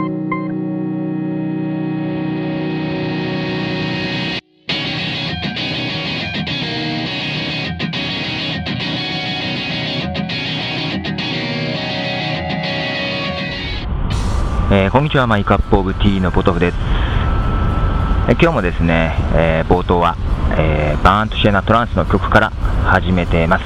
[0.00, 0.04] えー、
[14.92, 16.76] こんにちは、マイクアップオブティーのポトフです。
[18.28, 20.16] えー、今日もですね、えー、冒頭は、
[20.56, 22.50] えー、バーンとシェナトランスの曲から
[22.84, 23.62] 始めてます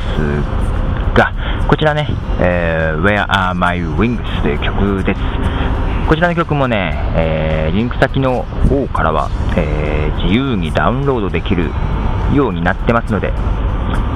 [1.12, 1.34] が、
[1.68, 2.08] こちらね、
[2.40, 5.20] えー、Where Are My Wings という曲です。
[6.09, 11.70] こちらの曲もね、えー、リンク先の方からは、えー、自由にダウンロードできる
[12.34, 13.33] ようになってますので、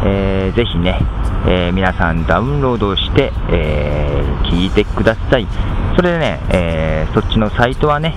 [0.04, 0.98] えー、ぜひね、
[1.46, 5.46] えー、皆さんダウンロードして、えー、聞いてください。
[5.96, 8.14] それでね、えー、そっちのサイトはね、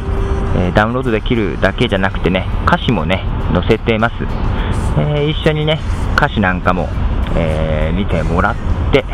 [0.57, 4.15] えダウンロードできるだけじゃなくてね、歌詞もね、載せてます。
[4.97, 5.79] え一緒にね、
[6.17, 6.89] 歌詞なんかも、
[7.35, 8.55] え見てもらっ
[8.91, 9.05] て、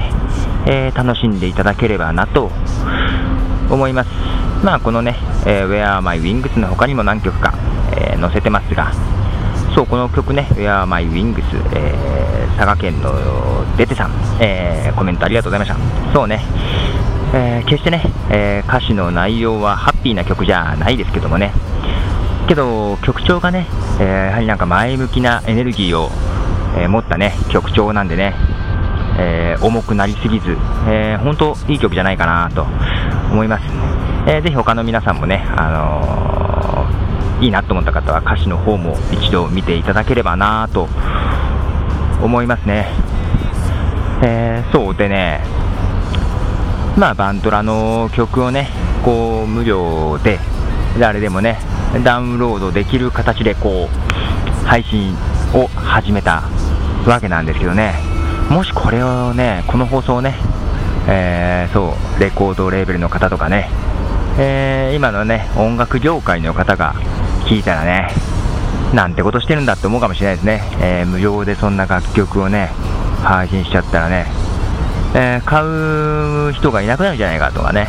[0.66, 2.50] え楽しんでいただければなと
[3.70, 4.45] 思います。
[4.66, 5.16] まあ、このね、
[5.46, 7.54] え Where My Wings の他にも何曲か、
[7.96, 8.92] え載せてますが、
[9.76, 11.44] そう、この曲ね、Where My Wings、
[11.76, 13.14] え佐賀県の
[13.78, 16.14] デテさん、えコメントありがとうございました。
[16.14, 16.44] そうね、
[17.32, 21.52] えー、決してね、えー、歌詞の内容はハッピーな曲じゃないですけどもね、
[22.48, 23.68] けど曲調がね、
[24.00, 26.10] えー、やはりなんか前向きなエネルギーを、
[26.76, 28.34] え持ったね曲調なんでね、
[29.20, 30.58] え重くなりすぎず、
[30.88, 32.66] え本当いい曲じゃないかなと
[33.32, 35.70] 思います、えー、ぜひ他の皆さんもね、あ
[37.38, 40.88] のいいなと思った方は歌詞の方も一度見ていただければなと
[42.24, 42.88] 思いますね、
[44.24, 45.42] えそうでね
[46.98, 48.70] まあ、バンドラの曲をね、
[49.04, 50.40] こう無料で
[50.98, 51.60] 誰でもね、
[52.04, 55.14] ダウンロードできる形でこう配信
[55.54, 56.44] を始めた
[57.06, 57.94] わけなんですけどね、
[58.50, 60.36] もしこれをね、この放送をね、
[61.10, 63.70] えー、そう、レコードレーベルの方とかね、
[64.38, 66.94] えー、今のね、音楽業界の方が
[67.46, 68.10] 聞いたらね、
[68.94, 72.70] なんてことしてるんだって思うかもしれないですね、えー、無料でそんな楽曲をね、
[73.24, 74.26] 配信しちゃったらね、
[75.14, 77.88] えー、買う人がいなくなるんじゃないかとかね、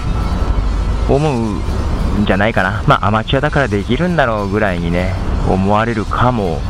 [1.09, 2.85] 思うんじゃないかな。
[2.87, 5.15] まあ、アマチュアだからできるんだろうぐらいにね、
[5.49, 6.61] 思われるかも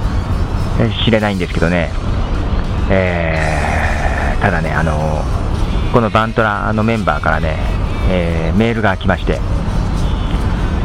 [1.05, 1.91] しれないんですけどね、
[2.91, 5.23] えー、ただね、あの
[5.93, 7.57] このバントラのメンバーからね、
[8.09, 9.39] えー、メールが来まして、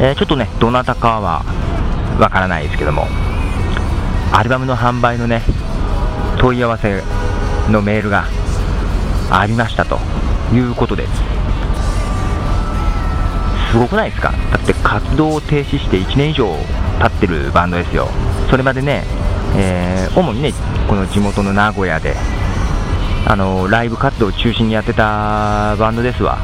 [0.00, 1.44] えちょっとね、どなたかは
[2.18, 3.06] わからないですけども、
[4.32, 5.42] アルバムの販売のね、
[6.38, 7.02] 問い合わせ
[7.70, 8.24] のメールが
[9.30, 9.98] ありましたと
[10.52, 11.12] いうことです
[13.70, 14.32] すごくないですか？
[14.50, 16.54] だって活動を停止して1年以上
[17.00, 18.08] 経ってるバンドですよ。
[18.50, 19.04] それまでね、
[19.56, 20.52] えー、主にね
[20.88, 22.14] この地元の名古屋で
[23.26, 26.38] あのライブ活動を中心にやってたバンドですわ。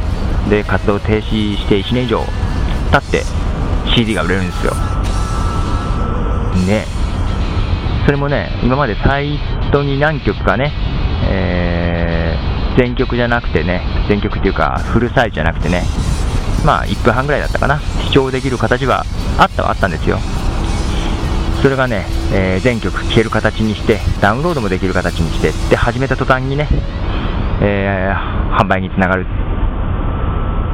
[0.49, 2.25] で活動停止して1年以上
[2.91, 3.25] 経って
[3.95, 4.73] CD が売れるんですよ。
[6.67, 6.87] ね。
[8.05, 9.39] それもね今までサイ
[9.71, 10.73] トに何曲かね、
[11.31, 12.19] えー
[12.79, 15.83] 全曲じゃなくてね、全曲っていうか、フルサイズじゃなくてね、
[16.65, 19.05] まあ、1分半ぐらいだったかな、視聴できる形は
[19.37, 20.19] あったはあったんですよ。
[21.61, 26.69] それがね、えー、全曲聴ける形にして、ダウンロードもできる形にして、で、始めた途端にね、
[27.61, 29.27] えー、販売につながる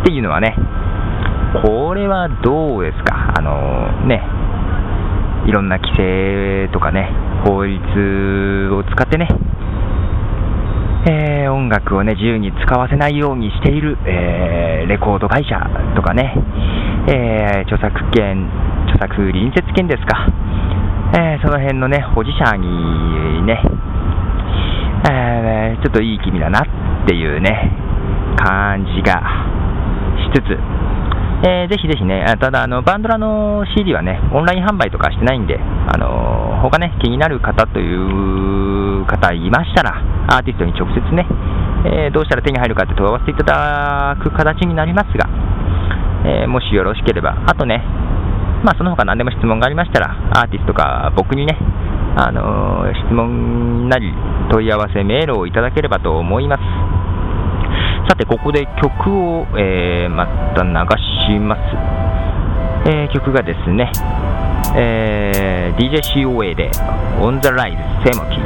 [0.03, 0.59] っていうのはね、
[1.62, 4.20] これはどうですか、あの、ね、
[5.47, 7.09] いろんな規制とかね、
[7.47, 7.78] 法律
[8.75, 9.28] を使ってね、
[11.06, 15.60] えー、音楽をね、自由に使わせないようにしている、えー、レコード会社
[15.94, 16.34] とかね、
[17.06, 18.50] えー、著作権、
[18.88, 20.26] 著作隣接権ですか、
[21.16, 23.62] えその辺のね、保持者にね、
[25.09, 27.71] えちょっといい気味だなっていうね、
[28.36, 29.22] 感じが
[30.19, 30.74] しつつ、
[31.44, 39.93] えー、ぜひぜひね、ただあの、バンドラの CD はね、オンライン販売とかしてないんで、あの他ね、気になる方という方いましたら、
[40.33, 41.28] アーティストに直接ね、
[41.84, 45.28] えー、どうしたら手に入るかって問わせていただく形になりますが、
[46.24, 47.84] えー、もしよろしければ、あとね、
[48.65, 51.59] まあ、その他何でも質問がありましたら、アーティストか僕にね、
[52.16, 54.15] あの、質問なり
[54.51, 57.03] 問い合わせメールをいただければと思います。
[58.09, 60.71] さて、ここで曲を、えー、また流
[61.33, 62.04] します。
[62.86, 63.91] えー、曲がですね、
[64.77, 66.71] えー、DJ COA で
[67.18, 68.36] On the Rise セモキ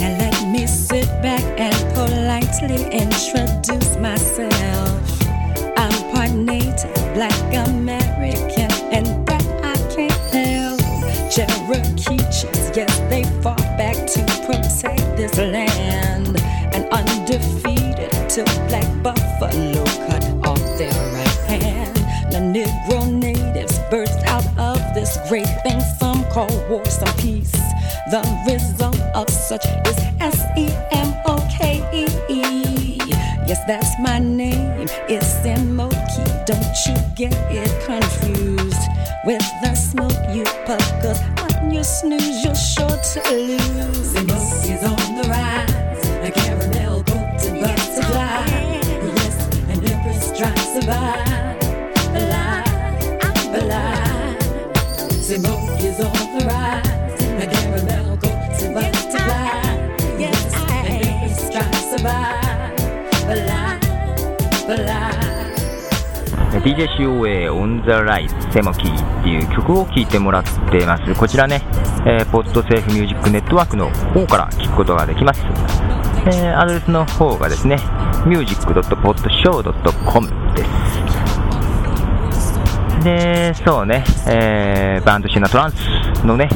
[0.00, 4.48] Now let me sit back and politely introduce myself
[5.76, 7.34] I'm part native, black
[7.66, 10.80] American and that I can't help
[11.32, 15.83] Cherokee chiefs, yes they fought back to protect this land.
[18.34, 21.94] Till black buffalo cut off their right hand
[22.32, 27.52] The Negro natives burst out of this great thing some call war, some peace.
[28.10, 32.98] The result of such is S E M O K E.
[33.46, 34.88] Yes, that's my name.
[35.08, 36.24] It's Smoky.
[36.50, 38.84] Don't you get it confused
[39.24, 40.82] with the smoke you puff?
[41.38, 44.10] When you snooze, you're sure to lose.
[44.10, 45.74] Smoke is on the rise.
[66.64, 71.14] DJCOA On the Rise セモキーっていう曲を聴いてもらっています。
[71.14, 71.62] こちらね、
[72.06, 75.93] えーポッドセーフミュージックネットワークの方から聴くことができます。
[76.26, 77.78] えーアドレスの方がですね、
[78.26, 80.70] music.podshow.com です。
[83.04, 85.76] で、そうね、えーバンドシナトランス
[86.24, 86.48] のね、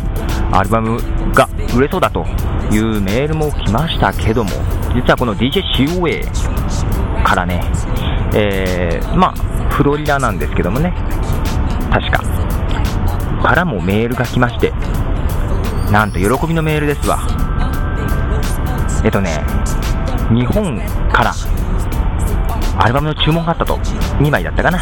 [0.53, 0.99] アルバム
[1.35, 2.25] が売れそうだと
[2.73, 4.51] いうメールも来ましたけども、
[4.95, 6.25] 実はこの DJCOA
[7.23, 7.61] からね、
[8.35, 10.95] えーまあ、フロリダなんですけどもね、
[11.93, 12.23] 確か、
[13.43, 14.73] からもメールが来まして、
[15.93, 17.19] なんと喜びのメールですわ。
[19.05, 19.45] えっとね、
[20.31, 20.79] 日本
[21.11, 21.33] から
[22.79, 24.79] アルバムの注文があったと、2枚だったかな。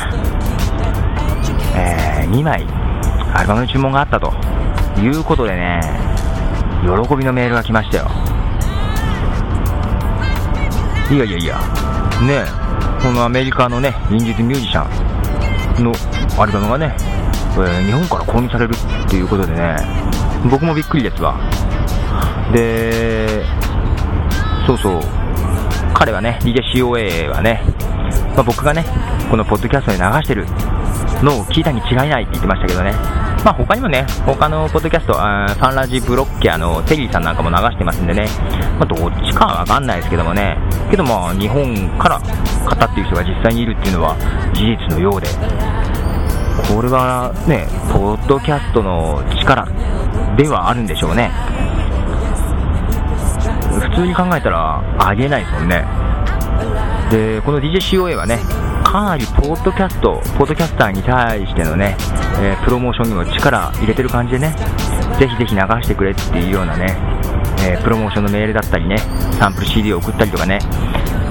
[1.74, 2.66] えー、2枚。
[3.32, 4.32] アルバムの注文があったと
[5.00, 5.80] いうことでね、
[6.82, 8.10] 喜びのメールが来ましたよ。
[11.10, 11.58] いやいやいや、
[12.22, 12.44] ね
[13.02, 15.92] このアメリカのね、インディーズミュージシャンの
[16.38, 19.76] アルバムがね、えー日本から購入されるっていうことでね、
[20.50, 21.38] 僕もびっくりですわ。
[22.52, 23.44] で、
[24.66, 25.00] そうそう、
[25.98, 27.62] 彼はね、DJCOA はね、
[28.34, 28.84] まあ、僕がね、
[29.30, 30.44] このポッドキャストで流してる
[31.24, 32.92] のを聞いたに違いないって言ってましたけどね、
[33.42, 38.26] まあ、他にもね、他のポッドキャスト、あファンラジブロッケアのテリーさんなんかも流してますんでね、
[38.78, 40.58] まあ、どっちかはわかんないですけどもね、
[40.90, 44.16] けどまあ、日本から語っていう人が実際にいるっていうのは
[44.52, 45.28] 事実のようで、
[46.74, 49.66] これはね、ポッドキャストの力
[50.36, 51.30] ではあるんでしょうね。
[53.96, 55.82] 普通に考えたらありえないですもんね。
[57.10, 58.40] で、この DJCOA はね、
[58.84, 61.96] かなりポッドキャスト、ポッドキャスターに対してのね、
[62.42, 64.54] えープロモーションにも力入れてる感じでね、
[65.18, 66.94] ぜひぜひ流してくれっていうようなね、
[67.66, 68.98] えープロモーションのメールだったりね、
[69.38, 70.58] サンプル CD を送ったりとかね、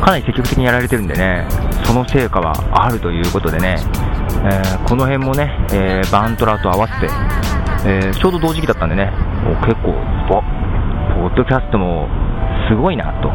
[0.03, 1.47] かなり積極的にやられてるんでね、
[1.83, 3.75] その成果はあるということでね、
[4.44, 7.13] えーこの辺もね、えバントラと合わせて、
[7.85, 9.13] えちょうど同時期だったんでね、
[9.45, 9.94] お結構、
[11.13, 12.09] ポッドキャストも
[12.67, 13.29] すごいなと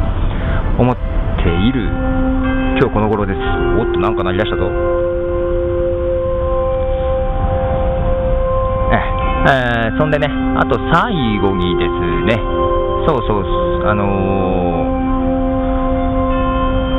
[0.78, 0.96] 思っ
[1.42, 1.88] ている。
[2.80, 3.38] 今日この頃です。
[3.78, 4.64] おっと、なんか鳴り出したぞ。
[8.92, 8.96] え
[9.86, 9.90] え。
[9.94, 11.90] ーそんでね、あと最後にです
[12.36, 12.42] ね、
[13.06, 15.00] そうそう、あのー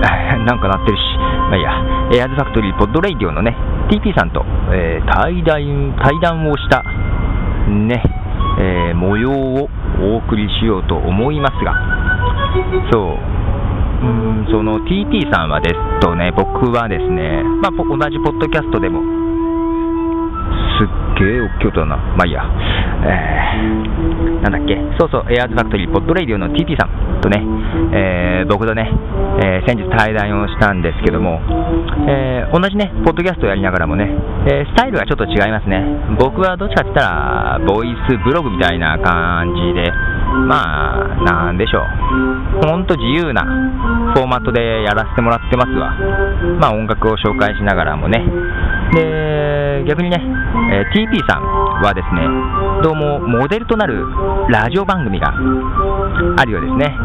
[0.46, 1.02] なんか鳴ってるし、
[1.50, 1.72] まあいいや、
[2.16, 3.56] エアーズファクトリーポッドレイディオのね、
[3.90, 6.84] TP さんと、えー対談対談をした、
[7.68, 8.02] ね、
[8.60, 9.70] えー模様を
[10.02, 11.74] お送りしようと思いますが、
[12.92, 19.00] そう、うんその TT さんはですとね、僕はですね、まあ、同じポッドキャストでも、
[20.80, 20.88] すっ
[21.22, 22.44] げえ大きい音だな、まあいいや、
[23.06, 27.46] えーなんだっけ、そうそう、エアーズファクトリーポッドレイディオの TT さんとね、
[27.94, 28.90] えー僕とね、
[29.44, 31.40] えー先日対談をしたんですけども、
[32.10, 34.10] えー同じね、ポッドキャストをやりながらもね、
[34.50, 35.86] えスタイルがちょっと違いますね。
[36.20, 39.94] 僕はどっちかって言ったら、ボイスブログみたいな感じで、
[40.48, 42.68] まあ、なんでしょう。
[42.68, 43.44] ほんと自由な
[44.14, 45.92] フォーマットでやらせてもらってますわ。
[46.60, 48.24] まあ音楽を紹介しながらもね。
[48.94, 50.18] で、逆にね、
[50.72, 51.44] えー TP さん
[51.84, 52.22] はですね、
[52.84, 54.06] どうもモデルとなる
[54.50, 55.34] ラジオ番組が
[56.38, 56.96] あるようですね。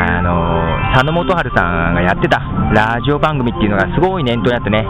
[0.00, 2.38] あの佐野元春さんがやってた
[2.72, 4.86] ラジオ番組っていうのがすごい念頭にあってね、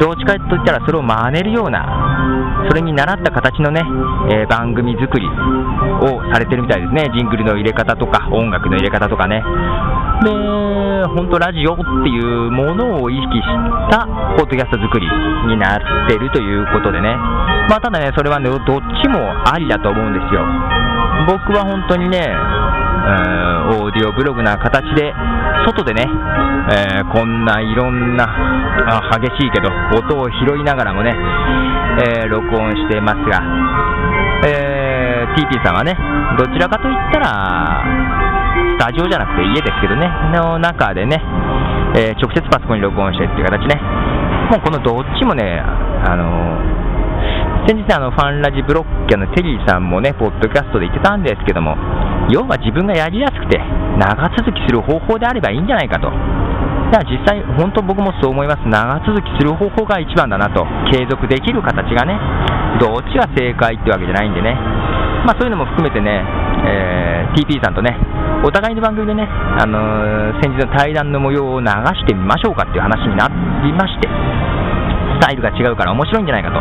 [0.00, 1.80] どっちかといったらそれを真似るような、
[2.68, 3.82] それに習った形のね、
[4.30, 7.10] えー番組作りをされてるみたいですね。
[7.16, 9.42] ジングルの入れ方とか、音楽の入れ方とかね。
[10.24, 10.30] で、
[11.14, 13.42] 本当ラジオっていうものを意識し
[13.90, 15.06] たポッドキャスト作り
[15.48, 17.16] になってるということでね。
[17.68, 18.60] まあただね、それはね、どっ
[19.02, 20.44] ちもありだと思うんですよ。
[21.26, 22.28] 僕は本当にね、
[23.02, 25.12] うんオーディオブログな形で、
[25.66, 26.06] 外でね、
[26.70, 29.68] えーこんないろんなあ激しいけど、
[29.98, 31.14] 音を拾いながらもね、
[32.06, 33.42] えー録音してますが、
[34.46, 35.96] えー TP さんはね、
[36.38, 37.82] どちらかといったら、
[38.78, 41.20] スタジオじゃなくて家ですけどね、の中でね、
[41.96, 43.80] え直接パソコンに録音してっていう形ね、
[44.50, 46.82] もうこのどっちもね、あの
[47.66, 51.76] 先日あのファンラジブロッキャのテリーさんもね、ポッドキャストで言ってたんですけども、
[52.30, 53.58] 要は自分がやりやすくて、
[53.98, 56.10] 長続きする方法であればいいんじゃないかと。
[56.92, 62.20] だから実際、本当僕もそう思います、長続きする方法が一番だなと、継続できる形がね、
[62.78, 64.54] どっちが正解ってわけじゃないんでね、
[65.24, 66.24] まあ、そういうのも含めてね、
[66.66, 67.96] えー、TP さんとね、
[68.44, 73.28] お互いの番組でね、あのー、先日の対談の模様を流してみましょうかっていう話にな
[73.62, 76.58] りまして、スタイルが違うから面白いんじゃないかと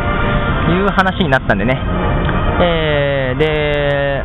[0.72, 1.74] いう話になったんでね、
[2.62, 4.24] えー、で、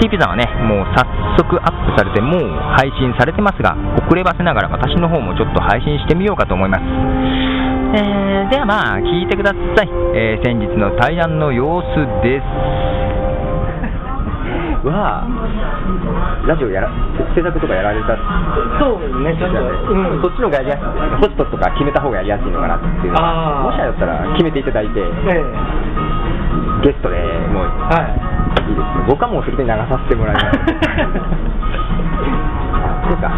[0.00, 2.40] TP さんはね、もう早速アップされて、もう
[2.76, 3.74] 配信されてますが、
[4.06, 6.84] 遅ればせながら私の方もちょっと配信してみようかと思います。
[7.96, 9.88] えー、ではまあ、聞いてください。
[10.14, 11.86] えー、先日の対談の様子
[12.22, 12.44] です。
[14.86, 15.26] は、
[16.46, 16.90] ラジオやら、
[17.34, 18.16] 制作とかやられた。
[18.78, 19.58] そうね、ちょっと、
[19.92, 20.84] うん、そっちの方がやりやすい、
[21.18, 23.12] ホストとか決めた方がやりやすいのかなっていう。
[23.12, 23.20] の
[23.64, 25.04] もしあったら決めていただいて、え
[25.40, 25.44] え、
[26.82, 27.16] ゲストで
[27.50, 27.70] もう、は
[28.02, 28.35] い、
[28.68, 30.58] いいです僕はもうそれで流させてもらいます。
[33.06, 33.30] というか、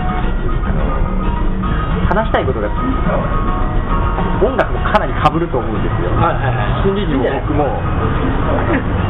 [2.09, 2.69] 話したいことが、
[4.41, 6.11] 音楽もかなりかぶると思うんですよ。
[6.17, 6.83] はいはいはい。
[6.83, 7.69] 新理事も僕も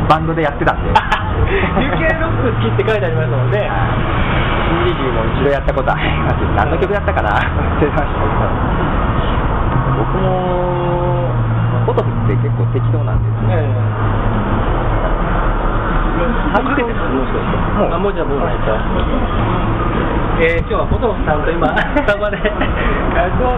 [0.08, 0.90] バンドでやってたんで。
[0.90, 3.70] UK ロック好きって書いてありますので、
[4.66, 6.34] 新理事も一度やったことあります。
[6.56, 8.48] 何の曲だったかな忘れましたけど。
[9.98, 11.30] 僕も、
[11.86, 13.54] フォトフって結構適当なんですね。
[13.54, 14.07] 初めてもう、
[17.94, 18.72] あ、もうじゃあもうないと。
[20.38, 22.46] えー、今日はポトフさんと今、 スタバで、鉱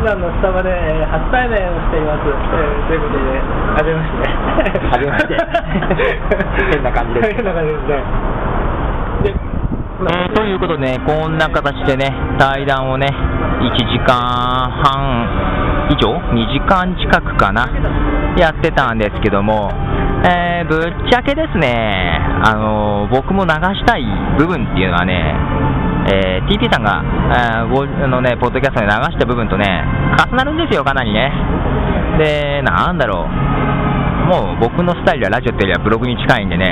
[0.01, 0.73] 山のスタバで
[1.13, 2.25] 初対面をしています。
[2.25, 4.89] えー、ということで、はじめまして。
[4.89, 5.37] はじめまして。
[6.73, 7.35] 変な感じです。
[7.37, 8.05] 変な感じですね。
[9.25, 9.35] で
[10.01, 13.07] えー、ということで、ね、こんな形でね、対談をね、
[13.61, 15.29] 1時間半
[15.91, 17.69] 以上、2時間近くかな、
[18.39, 19.71] やってたんですけども、
[20.21, 21.73] えー、ぶっちゃけですね、
[22.45, 24.05] あのー、僕も流したい
[24.37, 25.17] 部分っていうのはね、
[26.13, 29.65] えー、TT さんが、あのね、ポッドキャストで流した部分とね、
[30.29, 31.33] 重なるんですよ、かなりね。
[32.19, 36.69] で、なんだろう、もう僕のスタイルはラジオっていうよりはブログに近いんでね、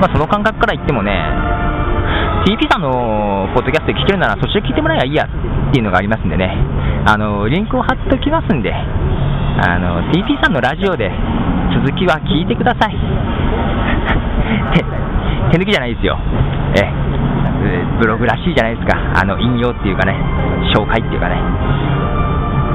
[0.00, 1.12] まあ、その感覚から言ってもね、
[2.48, 6.48] TP さんのポッドキャストで聞けるならそっちで聞いてもらえばいいやっていうのがありますんでね、
[7.04, 11.12] あのリンクを貼っておきますんで、あの TP さんのラジオで
[11.74, 12.94] 続きは聞いてください。
[15.50, 16.16] 手抜きじゃないですよ。
[16.76, 17.04] え
[17.98, 20.14] ブログらしいじゃないですか、あの引用っていうかね、
[20.74, 21.36] 紹介っていうかね、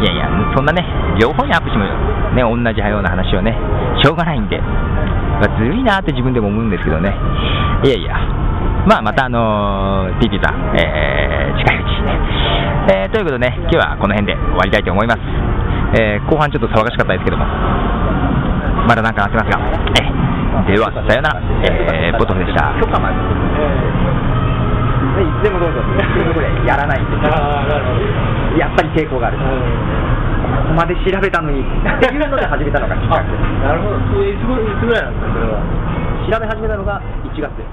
[0.01, 0.83] いやいや、そんなね、
[1.19, 1.85] 両方にアップしても、
[2.33, 3.57] ね、同じような話をね、
[4.01, 4.63] しょうがないんで、ま、
[5.57, 7.13] ずるいなって自分でも思うんですけどね、
[7.83, 8.15] いやいや、
[8.87, 12.17] まあ、また、あのー、TT さん、えー、近いうちにね、
[13.03, 15.19] えー、ということでね、今日はこの辺で終わりたいと思います。
[15.99, 17.45] えー、後半ちょっと騒がしかったですけども、
[18.89, 19.61] まだなんかなってますが、
[20.65, 22.73] えでは、さよなら、えー、ボトフでした。
[22.73, 22.81] いつ
[25.45, 25.77] でもどうぞ。
[25.77, 27.29] っていうこでやらないんですよ。
[28.57, 29.45] やっぱり抵抗がある、こ
[30.73, 31.63] こまで調べたのにっ
[32.01, 33.29] ていうので始めたのがきっかけ。
[33.29, 34.25] ですなるほど。
[34.25, 35.61] いつぐらいなんですかそれは？
[36.33, 36.97] 調べ始めたのが
[37.29, 37.53] 1月。
[37.53, 37.68] です